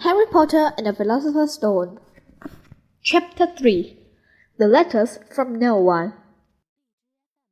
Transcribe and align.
Harry 0.00 0.26
Potter 0.26 0.72
and 0.76 0.86
the 0.86 0.92
Philosopher's 0.92 1.54
Stone. 1.54 1.98
Chapter 3.02 3.46
3 3.46 3.96
The 4.58 4.68
Letters 4.68 5.18
from 5.34 5.58
No 5.58 5.76
One. 5.78 6.12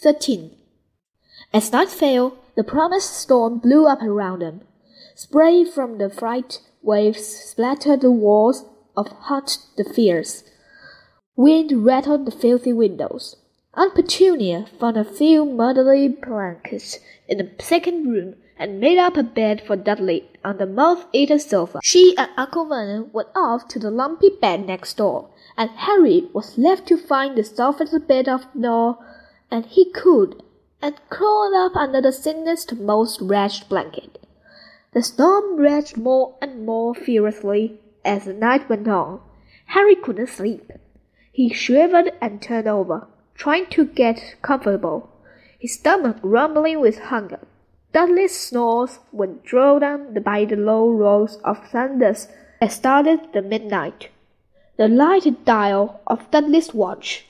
13. 0.00 0.52
As 1.52 1.72
night 1.72 1.88
fell, 1.88 2.36
the 2.54 2.62
promised 2.62 3.12
storm 3.12 3.58
blew 3.58 3.88
up 3.88 4.00
around 4.02 4.42
them. 4.42 4.60
Spray 5.16 5.64
from 5.64 5.98
the 5.98 6.08
fright 6.08 6.60
waves 6.80 7.26
splattered 7.26 8.02
the 8.02 8.12
walls 8.12 8.64
of 8.96 9.08
Hut 9.08 9.58
the 9.76 9.82
Fierce. 9.82 10.44
Wind 11.34 11.84
rattled 11.84 12.24
the 12.24 12.30
filthy 12.30 12.72
windows. 12.72 13.34
Aunt 13.74 13.96
Petunia 13.96 14.66
found 14.78 14.96
a 14.96 15.04
few 15.04 15.44
motherly 15.44 16.06
blankets 16.06 16.98
in 17.26 17.38
the 17.38 17.50
second 17.58 18.06
room 18.06 18.36
and 18.58 18.80
made 18.80 18.98
up 18.98 19.16
a 19.16 19.22
bed 19.22 19.62
for 19.66 19.76
Dudley 19.76 20.28
on 20.44 20.58
the 20.58 20.66
moth-eaten 20.66 21.38
sofa. 21.38 21.78
She 21.82 22.14
and 22.18 22.28
Uncle 22.36 22.66
Vernon 22.66 23.10
went 23.12 23.28
off 23.34 23.68
to 23.68 23.78
the 23.78 23.90
lumpy 23.90 24.30
bed 24.40 24.66
next 24.66 24.96
door, 24.96 25.30
and 25.56 25.70
Harry 25.70 26.28
was 26.32 26.58
left 26.58 26.86
to 26.88 26.96
find 26.96 27.36
the 27.36 27.44
softest 27.44 28.08
bit 28.08 28.28
of 28.28 28.46
gnaw 28.54 28.96
and 29.50 29.64
he 29.66 29.90
could, 29.92 30.42
and 30.82 30.94
crawled 31.08 31.54
up 31.54 31.76
under 31.76 32.00
the 32.00 32.12
thinnest, 32.12 32.76
most 32.76 33.20
wretched 33.20 33.68
blanket. 33.68 34.18
The 34.92 35.02
storm 35.02 35.56
raged 35.56 35.96
more 35.96 36.36
and 36.40 36.66
more 36.66 36.94
furiously 36.94 37.80
as 38.04 38.24
the 38.24 38.32
night 38.32 38.68
went 38.68 38.88
on. 38.88 39.20
Harry 39.66 39.94
couldn't 39.94 40.28
sleep. 40.28 40.70
He 41.32 41.52
shivered 41.52 42.12
and 42.20 42.42
turned 42.42 42.68
over, 42.68 43.06
trying 43.34 43.66
to 43.66 43.84
get 43.84 44.36
comfortable, 44.42 45.10
his 45.58 45.74
stomach 45.74 46.16
rumbling 46.22 46.80
with 46.80 46.98
hunger. 46.98 47.40
Dudley's 47.92 48.38
snores 48.38 48.98
were 49.12 49.26
drowned 49.26 50.22
by 50.22 50.44
the 50.44 50.56
low 50.56 50.90
rolls 50.90 51.36
of 51.36 51.66
thunder 51.68 52.14
that 52.60 52.72
started 52.72 53.32
the 53.32 53.42
midnight. 53.42 54.10
The 54.76 54.88
lighted 54.88 55.44
dial 55.44 56.00
of 56.06 56.30
Dudley's 56.30 56.74
watch, 56.74 57.26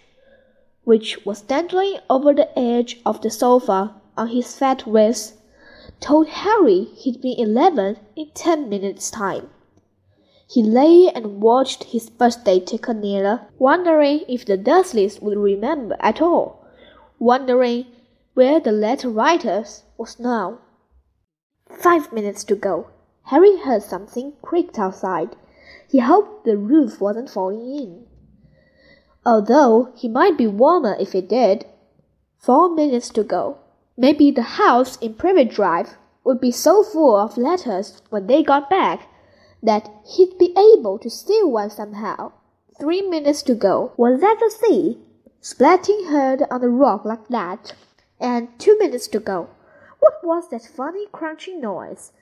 which 0.84 1.24
was 1.24 1.42
dangling 1.42 1.98
over 2.10 2.34
the 2.34 2.58
edge 2.58 3.00
of 3.06 3.22
the 3.22 3.30
sofa 3.30 3.94
on 4.16 4.28
his 4.28 4.56
fat 4.56 4.82
wrist, 4.84 5.34
told 6.00 6.28
Harry 6.28 6.84
he'd 6.96 7.22
be 7.22 7.40
eleven 7.40 7.98
in 8.16 8.30
ten 8.34 8.68
minutes' 8.68 9.10
time. 9.10 9.50
He 10.50 10.62
lay 10.62 11.10
and 11.14 11.40
watched 11.40 11.84
his 11.84 12.10
birthday 12.10 12.58
ticker 12.58 12.94
nearer, 12.94 13.42
wondering 13.58 14.24
if 14.28 14.44
the 14.44 14.56
Dursleys 14.56 15.20
would 15.20 15.38
remember 15.38 15.96
at 16.00 16.20
all, 16.20 16.64
wondering 17.18 17.86
where 18.38 18.60
the 18.60 18.70
letter 18.70 19.10
writers 19.10 19.82
was 19.96 20.20
now. 20.20 20.58
Five 21.82 22.12
minutes 22.12 22.44
to 22.44 22.54
go. 22.54 22.86
Harry 23.24 23.58
heard 23.58 23.82
something 23.82 24.32
creaked 24.42 24.78
outside. 24.78 25.34
He 25.90 25.98
hoped 25.98 26.44
the 26.44 26.56
roof 26.56 27.00
wasn't 27.00 27.30
falling 27.30 27.68
in. 27.68 28.06
Although 29.26 29.92
he 29.96 30.08
might 30.08 30.38
be 30.38 30.46
warmer 30.46 30.96
if 31.00 31.16
it 31.16 31.28
did. 31.28 31.66
Four 32.38 32.72
minutes 32.72 33.08
to 33.10 33.24
go. 33.24 33.58
Maybe 33.96 34.30
the 34.30 34.54
house 34.62 34.96
in 34.98 35.14
Privet 35.14 35.50
Drive 35.50 35.98
would 36.22 36.40
be 36.40 36.52
so 36.52 36.84
full 36.84 37.16
of 37.16 37.36
letters 37.36 38.02
when 38.10 38.28
they 38.28 38.44
got 38.44 38.70
back 38.70 39.08
that 39.64 39.90
he'd 40.14 40.38
be 40.38 40.54
able 40.56 41.00
to 41.00 41.10
steal 41.10 41.50
one 41.50 41.70
somehow. 41.70 42.30
Three 42.78 43.02
minutes 43.02 43.42
to 43.42 43.56
go. 43.56 43.94
Was 43.96 44.20
that 44.20 44.36
the 44.38 44.48
sea? 44.48 44.98
Splatting 45.42 46.08
heard 46.08 46.44
on 46.52 46.60
the 46.60 46.68
rock 46.68 47.04
like 47.04 47.26
that 47.30 47.74
and 48.20 48.48
two 48.58 48.76
minutes 48.78 49.08
to 49.08 49.20
go. 49.20 49.50
What 50.00 50.14
was 50.22 50.48
that 50.50 50.64
funny 50.64 51.06
crunching 51.12 51.60
noise? 51.60 52.12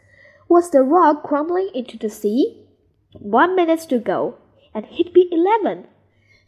Was 0.48 0.70
the 0.70 0.82
rock 0.82 1.22
crumbling 1.22 1.70
into 1.74 1.98
the 1.98 2.08
sea? 2.08 2.66
One 3.12 3.56
minute 3.56 3.80
to 3.88 3.98
go, 3.98 4.38
and 4.74 4.86
he'd 4.86 5.12
be 5.12 5.28
eleven. 5.32 5.86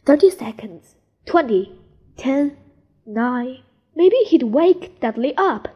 Thirty 0.05 0.29
seconds. 0.29 0.95
Twenty. 1.25 1.79
Ten. 2.17 2.57
Nine. 3.05 3.63
Maybe 3.95 4.17
he'd 4.17 4.43
wake 4.43 4.99
Dudley 4.99 5.35
up, 5.35 5.67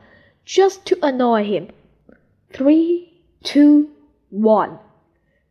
just 0.45 0.85
to 0.85 0.97
annoy 1.05 1.43
him. 1.43 1.69
Three, 2.53 3.23
two, 3.43 3.89
one. 4.29 4.79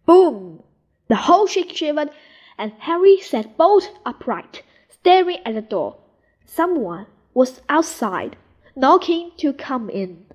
Boom! 0.07 0.63
The 1.09 1.17
whole 1.17 1.47
ship 1.47 1.71
shivered, 1.71 2.11
and 2.57 2.73
Harry 2.79 3.19
sat 3.19 3.57
bolt 3.57 3.91
upright, 4.07 4.63
staring 4.89 5.39
at 5.45 5.55
the 5.55 5.63
door. 5.63 5.97
Someone 6.47 7.07
was 7.35 7.61
outside, 7.69 8.37
knocking 8.77 9.33
to 9.39 9.53
come 9.53 9.89
in. 9.91 10.27